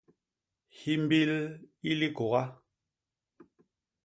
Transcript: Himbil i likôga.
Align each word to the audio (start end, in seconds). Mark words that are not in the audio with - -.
Himbil 0.77 1.31
i 1.89 1.91
likôga. 1.99 2.43